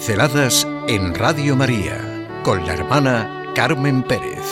Pinceladas 0.00 0.66
en 0.88 1.14
Radio 1.14 1.54
María 1.56 2.26
con 2.42 2.64
la 2.64 2.72
hermana 2.72 3.52
Carmen 3.54 4.02
Pérez. 4.02 4.46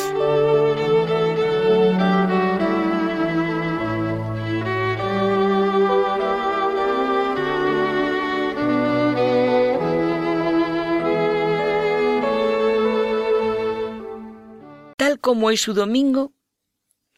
Tal 14.99 15.19
como 15.19 15.51
es 15.51 15.62
su 15.62 15.72
domingo, 15.72 16.34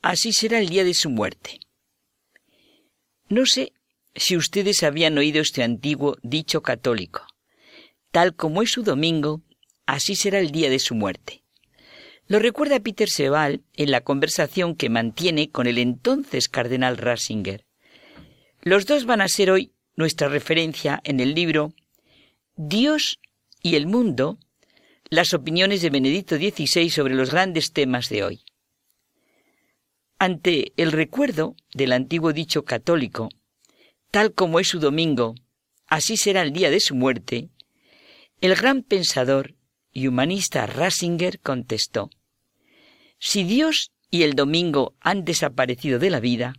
así 0.02 0.32
será 0.32 0.60
el 0.60 0.68
día 0.68 0.84
de 0.84 0.94
su 0.94 1.10
muerte. 1.10 1.58
No 3.28 3.44
sé 3.44 3.72
si 4.14 4.36
ustedes 4.36 4.84
habían 4.84 5.18
oído 5.18 5.42
este 5.42 5.64
antiguo 5.64 6.16
dicho 6.22 6.62
católico. 6.62 7.29
Tal 8.10 8.34
como 8.34 8.62
es 8.62 8.72
su 8.72 8.82
domingo, 8.82 9.42
así 9.86 10.16
será 10.16 10.40
el 10.40 10.50
día 10.50 10.68
de 10.68 10.78
su 10.78 10.94
muerte. 10.94 11.44
Lo 12.26 12.38
recuerda 12.38 12.80
Peter 12.80 13.08
Sebal 13.08 13.62
en 13.74 13.90
la 13.90 14.02
conversación 14.02 14.76
que 14.76 14.88
mantiene 14.88 15.50
con 15.50 15.66
el 15.66 15.78
entonces 15.78 16.48
cardenal 16.48 16.96
Ratzinger. 16.96 17.64
Los 18.62 18.86
dos 18.86 19.04
van 19.04 19.20
a 19.20 19.28
ser 19.28 19.50
hoy 19.50 19.72
nuestra 19.96 20.28
referencia 20.28 21.00
en 21.04 21.20
el 21.20 21.34
libro 21.34 21.72
Dios 22.56 23.20
y 23.62 23.76
el 23.76 23.86
mundo, 23.86 24.38
las 25.08 25.34
opiniones 25.34 25.82
de 25.82 25.90
Benedicto 25.90 26.36
XVI 26.36 26.90
sobre 26.90 27.14
los 27.14 27.30
grandes 27.30 27.72
temas 27.72 28.08
de 28.08 28.22
hoy. 28.22 28.44
Ante 30.18 30.72
el 30.76 30.92
recuerdo 30.92 31.56
del 31.74 31.92
antiguo 31.92 32.32
dicho 32.32 32.64
católico, 32.64 33.28
tal 34.10 34.34
como 34.34 34.60
es 34.60 34.68
su 34.68 34.78
domingo, 34.78 35.34
así 35.86 36.16
será 36.16 36.42
el 36.42 36.52
día 36.52 36.70
de 36.70 36.80
su 36.80 36.94
muerte, 36.94 37.48
el 38.40 38.54
gran 38.54 38.82
pensador 38.82 39.54
y 39.92 40.06
humanista 40.06 40.66
Ratzinger 40.66 41.40
contestó, 41.40 42.10
Si 43.18 43.44
Dios 43.44 43.92
y 44.10 44.22
el 44.22 44.34
domingo 44.34 44.94
han 45.00 45.24
desaparecido 45.24 45.98
de 45.98 46.10
la 46.10 46.20
vida, 46.20 46.54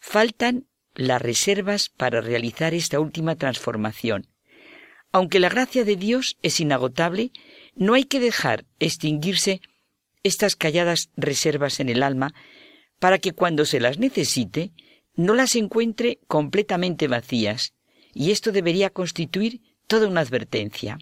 faltan 0.00 0.66
las 0.94 1.20
reservas 1.20 1.90
para 1.90 2.20
realizar 2.20 2.74
esta 2.74 3.00
última 3.00 3.36
transformación. 3.36 4.28
Aunque 5.12 5.40
la 5.40 5.48
gracia 5.48 5.84
de 5.84 5.96
Dios 5.96 6.36
es 6.42 6.60
inagotable, 6.60 7.30
no 7.74 7.94
hay 7.94 8.04
que 8.04 8.20
dejar 8.20 8.64
extinguirse 8.80 9.60
estas 10.22 10.56
calladas 10.56 11.10
reservas 11.16 11.78
en 11.80 11.88
el 11.88 12.02
alma 12.02 12.34
para 12.98 13.18
que 13.18 13.32
cuando 13.32 13.64
se 13.64 13.78
las 13.78 13.98
necesite 13.98 14.72
no 15.14 15.34
las 15.34 15.54
encuentre 15.54 16.18
completamente 16.26 17.08
vacías, 17.08 17.74
y 18.12 18.32
esto 18.32 18.52
debería 18.52 18.90
constituir 18.90 19.60
toda 19.86 20.08
una 20.08 20.20
advertencia. 20.20 20.98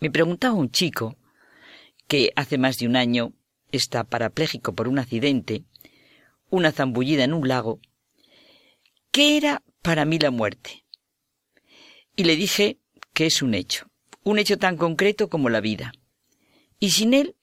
Me 0.00 0.10
preguntaba 0.10 0.54
un 0.54 0.70
chico 0.70 1.16
que 2.08 2.32
hace 2.36 2.58
más 2.58 2.78
de 2.78 2.86
un 2.86 2.96
año 2.96 3.32
está 3.70 4.04
parapléjico 4.04 4.74
por 4.74 4.88
un 4.88 4.98
accidente, 4.98 5.64
una 6.50 6.72
zambullida 6.72 7.24
en 7.24 7.32
un 7.32 7.48
lago, 7.48 7.80
¿qué 9.10 9.36
era 9.36 9.62
para 9.82 10.04
mí 10.04 10.18
la 10.18 10.30
muerte? 10.30 10.84
Y 12.16 12.24
le 12.24 12.36
dije 12.36 12.78
que 13.14 13.26
es 13.26 13.40
un 13.42 13.54
hecho, 13.54 13.90
un 14.24 14.38
hecho 14.38 14.58
tan 14.58 14.76
concreto 14.76 15.28
como 15.28 15.48
la 15.48 15.60
vida. 15.60 15.92
Y 16.78 16.90
sin 16.90 17.14
él, 17.14 17.36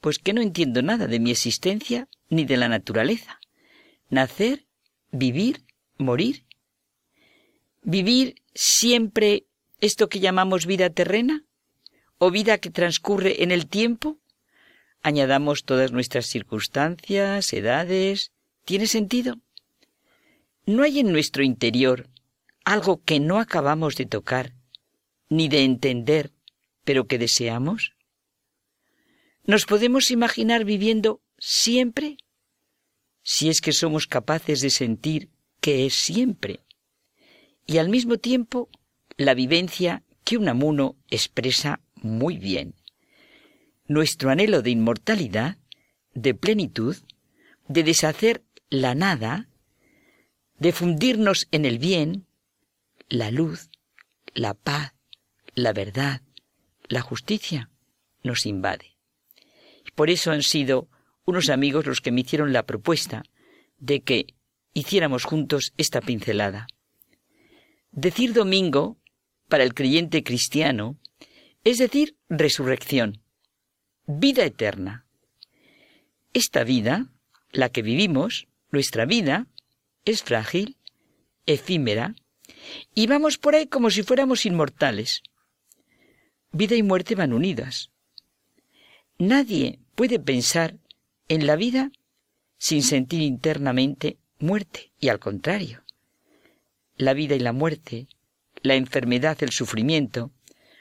pues 0.00 0.18
que 0.18 0.32
no 0.32 0.40
entiendo 0.40 0.82
nada 0.82 1.06
de 1.06 1.18
mi 1.18 1.30
existencia 1.30 2.08
ni 2.30 2.44
de 2.44 2.56
la 2.56 2.68
naturaleza. 2.68 3.40
Nacer, 4.08 4.66
vivir, 5.10 5.64
morir 5.98 6.44
¿Vivir 7.86 8.36
siempre 8.54 9.46
esto 9.80 10.08
que 10.08 10.20
llamamos 10.20 10.66
vida 10.66 10.90
terrena? 10.90 11.44
¿O 12.18 12.30
vida 12.30 12.58
que 12.58 12.70
transcurre 12.70 13.42
en 13.42 13.50
el 13.50 13.66
tiempo? 13.66 14.18
Añadamos 15.02 15.64
todas 15.64 15.92
nuestras 15.92 16.26
circunstancias, 16.26 17.52
edades. 17.52 18.32
¿Tiene 18.64 18.86
sentido? 18.86 19.40
¿No 20.64 20.82
hay 20.82 21.00
en 21.00 21.12
nuestro 21.12 21.42
interior 21.42 22.08
algo 22.64 23.02
que 23.02 23.20
no 23.20 23.38
acabamos 23.38 23.96
de 23.96 24.06
tocar, 24.06 24.54
ni 25.28 25.48
de 25.48 25.64
entender, 25.64 26.32
pero 26.84 27.06
que 27.06 27.18
deseamos? 27.18 27.92
¿Nos 29.44 29.66
podemos 29.66 30.10
imaginar 30.10 30.64
viviendo 30.64 31.20
siempre? 31.36 32.16
Si 33.22 33.50
es 33.50 33.60
que 33.60 33.72
somos 33.72 34.06
capaces 34.06 34.62
de 34.62 34.70
sentir 34.70 35.28
que 35.60 35.84
es 35.84 35.94
siempre 35.94 36.63
y 37.66 37.78
al 37.78 37.88
mismo 37.88 38.18
tiempo 38.18 38.68
la 39.16 39.34
vivencia 39.34 40.02
que 40.24 40.36
Unamuno 40.36 40.96
expresa 41.10 41.80
muy 42.02 42.38
bien. 42.38 42.74
Nuestro 43.86 44.30
anhelo 44.30 44.62
de 44.62 44.70
inmortalidad, 44.70 45.58
de 46.14 46.34
plenitud, 46.34 46.96
de 47.68 47.82
deshacer 47.82 48.42
la 48.70 48.94
nada, 48.94 49.48
de 50.58 50.72
fundirnos 50.72 51.48
en 51.50 51.64
el 51.64 51.78
bien, 51.78 52.26
la 53.08 53.30
luz, 53.30 53.70
la 54.34 54.54
paz, 54.54 54.94
la 55.54 55.72
verdad, 55.72 56.22
la 56.88 57.00
justicia, 57.00 57.70
nos 58.22 58.46
invade. 58.46 58.96
Por 59.94 60.10
eso 60.10 60.32
han 60.32 60.42
sido 60.42 60.88
unos 61.24 61.48
amigos 61.48 61.86
los 61.86 62.00
que 62.00 62.10
me 62.10 62.22
hicieron 62.22 62.52
la 62.52 62.64
propuesta 62.64 63.22
de 63.78 64.00
que 64.00 64.26
hiciéramos 64.72 65.24
juntos 65.24 65.72
esta 65.76 66.00
pincelada. 66.00 66.66
Decir 67.96 68.32
domingo, 68.32 68.98
para 69.48 69.62
el 69.62 69.72
creyente 69.72 70.24
cristiano, 70.24 70.98
es 71.62 71.78
decir 71.78 72.16
resurrección, 72.28 73.22
vida 74.06 74.44
eterna. 74.44 75.06
Esta 76.32 76.64
vida, 76.64 77.12
la 77.52 77.68
que 77.68 77.82
vivimos, 77.82 78.48
nuestra 78.72 79.06
vida, 79.06 79.46
es 80.04 80.24
frágil, 80.24 80.76
efímera, 81.46 82.16
y 82.96 83.06
vamos 83.06 83.38
por 83.38 83.54
ahí 83.54 83.68
como 83.68 83.90
si 83.90 84.02
fuéramos 84.02 84.44
inmortales. 84.44 85.22
Vida 86.50 86.74
y 86.74 86.82
muerte 86.82 87.14
van 87.14 87.32
unidas. 87.32 87.92
Nadie 89.18 89.78
puede 89.94 90.18
pensar 90.18 90.78
en 91.28 91.46
la 91.46 91.54
vida 91.54 91.92
sin 92.58 92.82
sentir 92.82 93.20
internamente 93.20 94.18
muerte, 94.40 94.90
y 94.98 95.10
al 95.10 95.20
contrario 95.20 95.83
la 96.96 97.14
vida 97.14 97.34
y 97.34 97.40
la 97.40 97.52
muerte, 97.52 98.08
la 98.62 98.74
enfermedad, 98.74 99.42
el 99.42 99.50
sufrimiento, 99.50 100.30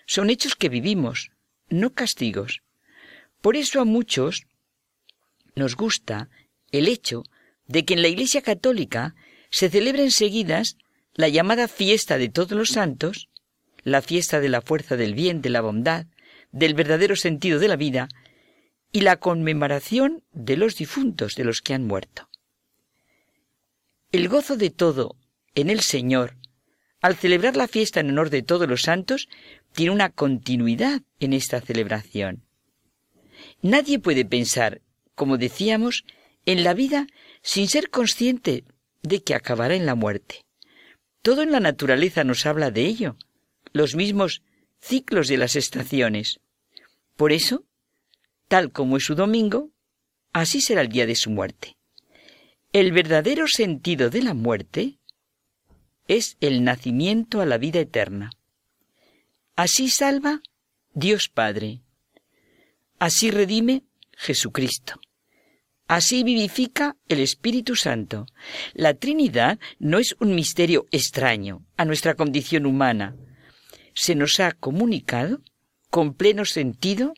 son 0.05 0.29
hechos 0.29 0.55
que 0.55 0.69
vivimos, 0.69 1.31
no 1.69 1.93
castigos. 1.93 2.61
Por 3.41 3.55
eso 3.55 3.81
a 3.81 3.85
muchos 3.85 4.45
nos 5.55 5.75
gusta 5.75 6.29
el 6.71 6.87
hecho 6.87 7.23
de 7.67 7.85
que 7.85 7.93
en 7.93 8.01
la 8.01 8.07
Iglesia 8.07 8.41
Católica 8.41 9.15
se 9.49 9.69
celebren 9.69 10.11
seguidas 10.11 10.77
la 11.13 11.29
llamada 11.29 11.67
fiesta 11.67 12.17
de 12.17 12.29
todos 12.29 12.51
los 12.51 12.69
santos, 12.69 13.29
la 13.83 14.01
fiesta 14.01 14.39
de 14.39 14.49
la 14.49 14.61
fuerza 14.61 14.95
del 14.95 15.13
bien, 15.13 15.41
de 15.41 15.49
la 15.49 15.61
bondad, 15.61 16.07
del 16.51 16.73
verdadero 16.73 17.15
sentido 17.15 17.59
de 17.59 17.67
la 17.67 17.75
vida, 17.75 18.07
y 18.91 19.01
la 19.01 19.17
conmemoración 19.17 20.23
de 20.31 20.55
los 20.55 20.75
difuntos, 20.75 21.35
de 21.35 21.43
los 21.43 21.61
que 21.61 21.73
han 21.73 21.85
muerto. 21.85 22.29
El 24.11 24.29
gozo 24.29 24.55
de 24.55 24.69
todo 24.69 25.15
en 25.55 25.69
el 25.69 25.81
Señor, 25.81 26.35
al 27.01 27.15
celebrar 27.15 27.57
la 27.57 27.67
fiesta 27.67 27.99
en 27.99 28.09
honor 28.09 28.29
de 28.29 28.43
todos 28.43 28.67
los 28.67 28.81
santos, 28.81 29.27
tiene 29.73 29.91
una 29.91 30.09
continuidad 30.09 31.01
en 31.19 31.33
esta 31.33 31.59
celebración. 31.59 32.43
Nadie 33.61 33.99
puede 33.99 34.25
pensar, 34.25 34.81
como 35.15 35.37
decíamos, 35.37 36.05
en 36.45 36.63
la 36.63 36.73
vida 36.73 37.07
sin 37.41 37.67
ser 37.67 37.89
consciente 37.89 38.63
de 39.01 39.21
que 39.21 39.35
acabará 39.35 39.75
en 39.75 39.85
la 39.85 39.95
muerte. 39.95 40.45
Todo 41.21 41.41
en 41.41 41.51
la 41.51 41.59
naturaleza 41.59 42.23
nos 42.23 42.45
habla 42.45 42.71
de 42.71 42.85
ello, 42.85 43.17
los 43.73 43.95
mismos 43.95 44.41
ciclos 44.79 45.27
de 45.27 45.37
las 45.37 45.55
estaciones. 45.55 46.39
Por 47.15 47.31
eso, 47.31 47.63
tal 48.47 48.71
como 48.71 48.97
es 48.97 49.03
su 49.03 49.15
domingo, 49.15 49.71
así 50.31 50.61
será 50.61 50.81
el 50.81 50.89
día 50.89 51.05
de 51.05 51.15
su 51.15 51.29
muerte. 51.29 51.77
El 52.71 52.91
verdadero 52.91 53.47
sentido 53.47 54.09
de 54.09 54.23
la 54.23 54.33
muerte 54.33 54.97
es 56.07 56.37
el 56.41 56.63
nacimiento 56.63 57.41
a 57.41 57.45
la 57.45 57.57
vida 57.57 57.79
eterna. 57.79 58.31
Así 59.55 59.89
salva 59.89 60.41
Dios 60.93 61.29
Padre. 61.29 61.81
Así 62.99 63.31
redime 63.31 63.83
Jesucristo. 64.11 64.99
Así 65.87 66.23
vivifica 66.23 66.95
el 67.09 67.19
Espíritu 67.19 67.75
Santo. 67.75 68.25
La 68.73 68.93
Trinidad 68.93 69.59
no 69.79 69.99
es 69.99 70.15
un 70.19 70.33
misterio 70.33 70.87
extraño 70.91 71.65
a 71.77 71.85
nuestra 71.85 72.15
condición 72.15 72.65
humana. 72.65 73.15
Se 73.93 74.15
nos 74.15 74.39
ha 74.39 74.53
comunicado 74.53 75.41
con 75.89 76.13
pleno 76.13 76.45
sentido 76.45 77.13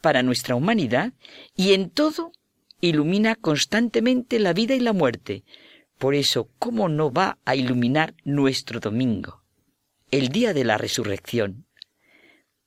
para 0.00 0.22
nuestra 0.22 0.54
humanidad 0.54 1.12
y 1.56 1.72
en 1.72 1.90
todo 1.90 2.32
ilumina 2.80 3.34
constantemente 3.34 4.38
la 4.38 4.52
vida 4.52 4.74
y 4.74 4.80
la 4.80 4.92
muerte, 4.92 5.44
por 5.98 6.14
eso, 6.14 6.48
¿cómo 6.58 6.88
no 6.88 7.12
va 7.12 7.38
a 7.44 7.56
iluminar 7.56 8.14
nuestro 8.24 8.80
domingo? 8.80 9.42
El 10.10 10.28
día 10.28 10.54
de 10.54 10.64
la 10.64 10.78
resurrección, 10.78 11.66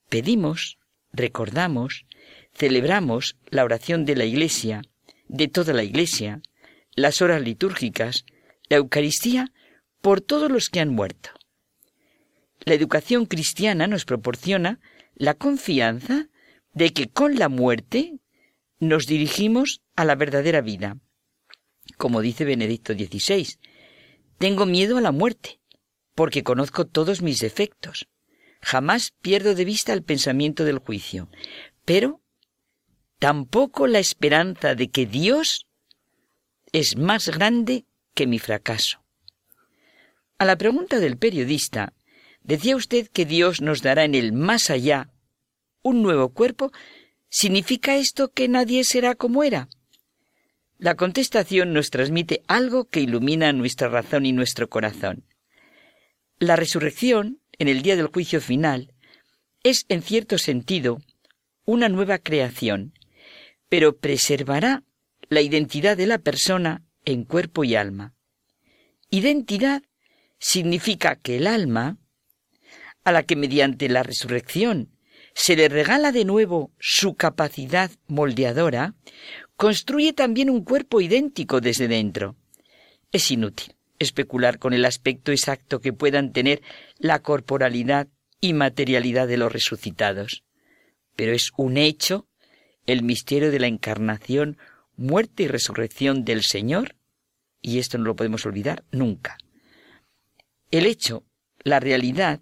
pedimos, 0.10 0.78
recordamos, 1.13 2.06
celebramos 2.54 3.38
la 3.50 3.63
oración 3.63 4.06
de 4.06 4.16
la 4.16 4.25
Iglesia, 4.25 4.81
de 5.28 5.48
toda 5.48 5.74
la 5.74 5.83
Iglesia, 5.83 6.42
las 6.94 7.22
horas 7.22 7.42
litúrgicas, 7.42 8.25
la 8.69 8.78
Eucaristía, 8.78 9.54
por 10.01 10.19
todos 10.19 10.51
los 10.51 10.69
que 10.69 10.81
han 10.81 10.89
muerto. 10.89 11.30
La 12.66 12.74
educación 12.74 13.25
cristiana 13.25 13.88
nos 13.88 14.06
proporciona 14.06 14.80
la 15.16 15.34
confianza 15.34 16.27
de 16.74 16.92
que 16.94 17.07
con 17.07 17.39
la 17.39 17.50
muerte 17.50 18.19
nos 18.80 19.06
dirigimos 19.06 19.81
a 19.95 20.06
la 20.06 20.16
verdadera 20.16 20.62
vida. 20.62 20.98
Como 21.97 22.21
dice 22.21 22.45
Benedicto 22.45 22.93
XVI, 22.93 23.47
tengo 24.38 24.65
miedo 24.65 24.97
a 24.97 25.01
la 25.01 25.11
muerte, 25.11 25.59
porque 26.15 26.43
conozco 26.43 26.88
todos 26.88 27.21
mis 27.21 27.39
defectos. 27.39 28.07
Jamás 28.61 29.13
pierdo 29.21 29.55
de 29.55 29.65
vista 29.65 29.93
el 29.93 30.03
pensamiento 30.03 30.65
del 30.65 30.79
juicio, 30.79 31.29
pero 31.85 32.21
tampoco 33.19 33.88
la 33.88 33.99
esperanza 33.99 34.75
de 34.75 34.89
que 34.89 35.05
Dios 35.05 35.67
es 36.71 36.95
más 36.95 37.29
grande 37.29 37.85
que 38.13 38.27
mi 38.27 38.39
fracaso. 38.39 39.03
A 40.38 40.45
la 40.45 40.57
pregunta 40.57 40.99
del 40.99 41.17
periodista, 41.17 41.93
¿decía 42.41 42.75
usted 42.75 43.07
que 43.07 43.25
Dios 43.25 43.61
nos 43.61 43.81
dará 43.81 44.05
en 44.05 44.15
el 44.15 44.33
más 44.33 44.69
allá 44.69 45.09
un 45.83 46.01
nuevo 46.01 46.29
cuerpo? 46.29 46.71
¿Significa 47.29 47.95
esto 47.95 48.29
que 48.29 48.47
nadie 48.47 48.83
será 48.83 49.15
como 49.15 49.43
era? 49.43 49.69
La 50.81 50.95
contestación 50.95 51.74
nos 51.74 51.92
transmite 51.92 52.42
algo 52.48 52.89
que 52.89 53.01
ilumina 53.01 53.54
nuestra 53.54 53.88
razón 53.88 54.25
y 54.25 54.31
nuestro 54.31 54.68
corazón. 54.68 55.24
La 56.39 56.56
resurrección, 56.56 57.39
en 57.60 57.68
el 57.68 57.83
día 57.83 57.95
del 57.95 58.07
juicio 58.07 58.42
final, 58.42 58.92
es 59.62 59.86
en 59.89 60.01
cierto 60.01 60.39
sentido 60.39 60.98
una 61.66 61.88
nueva 61.88 62.18
creación, 62.18 62.95
pero 63.69 63.98
preservará 63.98 64.83
la 65.30 65.42
identidad 65.42 65.95
de 65.98 66.07
la 66.07 66.18
persona 66.18 66.84
en 67.06 67.25
cuerpo 67.25 67.63
y 67.63 67.75
alma. 67.75 68.16
Identidad 69.12 69.84
significa 70.39 71.16
que 71.16 71.38
el 71.38 71.45
alma, 71.45 72.00
a 73.04 73.12
la 73.12 73.22
que 73.22 73.36
mediante 73.36 73.88
la 73.88 74.01
resurrección 74.01 74.89
se 75.33 75.56
le 75.56 75.69
regala 75.69 76.12
de 76.12 76.25
nuevo 76.25 76.72
su 76.80 77.16
capacidad 77.16 77.92
moldeadora, 78.07 78.95
construye 79.56 80.13
también 80.13 80.50
un 80.50 80.63
cuerpo 80.63 81.01
idéntico 81.01 81.62
desde 81.62 81.88
dentro. 81.88 82.36
Es 83.12 83.31
inútil 83.31 83.75
especular 84.01 84.57
con 84.57 84.74
el 84.74 84.83
aspecto 84.86 85.31
exacto 85.31 85.80
que 85.80 85.94
puedan 85.94 86.33
tener 86.33 86.62
la 86.98 87.19
corporalidad 87.19 88.07
y 88.39 88.54
materialidad 88.54 89.28
de 89.28 89.38
los 89.38 89.54
resucitados. 89.54 90.44
Pero 91.16 91.34
es 91.34 91.51
un 91.56 91.77
hecho 91.77 92.27
el 92.88 93.04
misterio 93.04 93.51
de 93.51 93.60
la 93.60 93.68
encarnación, 93.68 94.57
muerte 94.98 95.44
y 95.44 95.48
resurrección 95.48 96.25
del 96.25 96.42
Señor, 96.42 96.95
y 97.62 97.77
esto 97.77 98.00
no 98.00 98.06
lo 98.06 98.16
podemos 98.16 98.45
olvidar 98.45 98.84
nunca. 98.92 99.38
El 100.72 100.88
hecho, 100.88 101.24
la 101.63 101.80
realidad, 101.80 102.42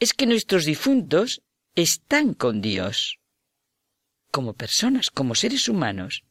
es 0.00 0.12
que 0.12 0.26
nuestros 0.26 0.64
difuntos 0.64 1.42
están 1.74 2.34
con 2.34 2.60
Dios, 2.60 3.18
como 4.30 4.54
personas, 4.54 5.10
como 5.10 5.34
seres 5.34 5.68
humanos. 5.68 6.24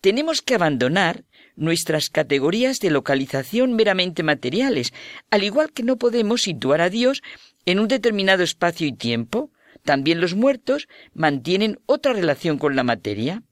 Tenemos 0.00 0.42
que 0.42 0.54
abandonar 0.54 1.24
nuestras 1.56 2.10
categorías 2.10 2.80
de 2.80 2.90
localización 2.90 3.74
meramente 3.74 4.22
materiales, 4.22 4.92
al 5.30 5.44
igual 5.44 5.72
que 5.72 5.82
no 5.82 5.96
podemos 5.96 6.42
situar 6.42 6.80
a 6.80 6.90
Dios 6.90 7.22
en 7.64 7.78
un 7.78 7.88
determinado 7.88 8.42
espacio 8.42 8.86
y 8.86 8.92
tiempo, 8.92 9.50
también 9.84 10.20
los 10.20 10.34
muertos 10.34 10.88
mantienen 11.12 11.80
otra 11.86 12.12
relación 12.12 12.58
con 12.58 12.74
la 12.74 12.84
materia. 12.84 13.42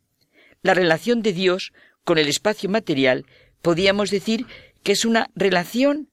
La 0.63 0.75
relación 0.75 1.23
de 1.23 1.33
Dios 1.33 1.73
con 2.05 2.19
el 2.19 2.29
espacio 2.29 2.69
material 2.71 3.27
podríamos 3.61 4.11
decir 4.11 4.47
que 4.83 4.93
es 4.93 5.05
una 5.05 5.31
relación 5.35 6.11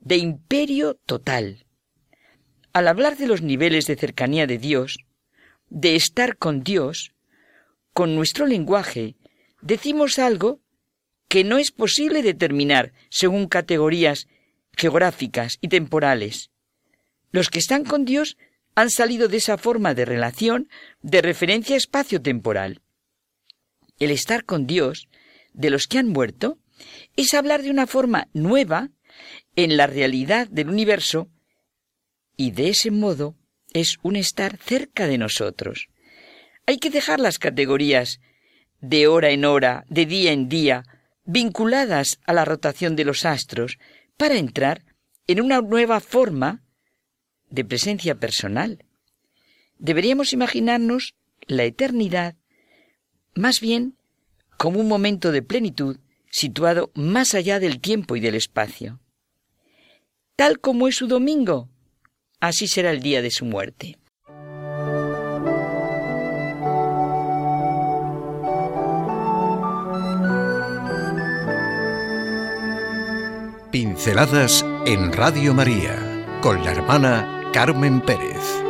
de 0.00 0.16
imperio 0.16 0.98
total. 1.06 1.66
Al 2.72 2.86
hablar 2.86 3.16
de 3.16 3.26
los 3.26 3.42
niveles 3.42 3.86
de 3.86 3.96
cercanía 3.96 4.46
de 4.46 4.58
Dios, 4.58 4.98
de 5.68 5.96
estar 5.96 6.36
con 6.36 6.62
Dios, 6.62 7.12
con 7.92 8.14
nuestro 8.14 8.46
lenguaje, 8.46 9.16
decimos 9.60 10.18
algo 10.18 10.60
que 11.28 11.42
no 11.42 11.58
es 11.58 11.72
posible 11.72 12.22
determinar 12.22 12.92
según 13.08 13.48
categorías 13.48 14.28
geográficas 14.76 15.58
y 15.60 15.68
temporales. 15.68 16.50
Los 17.32 17.50
que 17.50 17.58
están 17.58 17.84
con 17.84 18.04
Dios 18.04 18.36
han 18.74 18.90
salido 18.90 19.28
de 19.28 19.38
esa 19.38 19.58
forma 19.58 19.94
de 19.94 20.04
relación 20.04 20.68
de 21.02 21.22
referencia 21.22 21.76
espacio-temporal. 21.76 22.80
El 23.98 24.10
estar 24.10 24.44
con 24.44 24.66
Dios, 24.66 25.08
de 25.52 25.70
los 25.70 25.88
que 25.88 25.98
han 25.98 26.08
muerto, 26.08 26.58
es 27.16 27.34
hablar 27.34 27.62
de 27.62 27.70
una 27.70 27.86
forma 27.86 28.28
nueva 28.32 28.90
en 29.56 29.76
la 29.76 29.86
realidad 29.86 30.48
del 30.48 30.70
universo 30.70 31.28
y 32.40 32.52
de 32.52 32.70
ese 32.70 32.90
modo 32.90 33.36
es 33.74 33.98
un 34.02 34.16
estar 34.16 34.56
cerca 34.56 35.06
de 35.06 35.18
nosotros. 35.18 35.88
Hay 36.64 36.78
que 36.78 36.88
dejar 36.88 37.20
las 37.20 37.38
categorías 37.38 38.18
de 38.80 39.08
hora 39.08 39.28
en 39.28 39.44
hora, 39.44 39.84
de 39.90 40.06
día 40.06 40.32
en 40.32 40.48
día, 40.48 40.84
vinculadas 41.26 42.18
a 42.24 42.32
la 42.32 42.46
rotación 42.46 42.96
de 42.96 43.04
los 43.04 43.26
astros, 43.26 43.76
para 44.16 44.38
entrar 44.38 44.86
en 45.26 45.42
una 45.42 45.60
nueva 45.60 46.00
forma 46.00 46.62
de 47.50 47.62
presencia 47.62 48.14
personal. 48.14 48.86
Deberíamos 49.78 50.32
imaginarnos 50.32 51.16
la 51.46 51.64
eternidad 51.64 52.36
más 53.34 53.60
bien 53.60 53.98
como 54.56 54.80
un 54.80 54.88
momento 54.88 55.30
de 55.30 55.42
plenitud 55.42 55.98
situado 56.30 56.90
más 56.94 57.34
allá 57.34 57.60
del 57.60 57.82
tiempo 57.82 58.16
y 58.16 58.20
del 58.20 58.34
espacio. 58.34 58.98
Tal 60.36 60.58
como 60.58 60.88
es 60.88 60.96
su 60.96 61.06
domingo, 61.06 61.68
así 62.40 62.66
será 62.66 62.90
el 62.90 63.00
día 63.00 63.22
de 63.22 63.30
su 63.30 63.44
muerte. 63.44 63.96
Pinceladas 73.70 74.66
en 74.84 75.12
Radio 75.12 75.54
María 75.54 76.26
con 76.42 76.64
la 76.64 76.72
hermana 76.72 77.50
Carmen 77.52 78.00
Pérez. 78.00 78.64